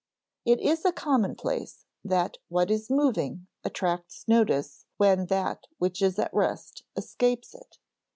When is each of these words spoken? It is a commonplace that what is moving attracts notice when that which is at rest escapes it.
It 0.45 0.59
is 0.61 0.83
a 0.83 0.91
commonplace 0.91 1.85
that 2.03 2.39
what 2.49 2.71
is 2.71 2.89
moving 2.89 3.45
attracts 3.63 4.27
notice 4.27 4.87
when 4.97 5.27
that 5.27 5.67
which 5.77 6.01
is 6.01 6.17
at 6.17 6.33
rest 6.33 6.85
escapes 6.97 7.53
it. 7.53 7.77